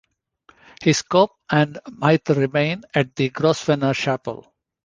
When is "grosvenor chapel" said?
3.29-4.51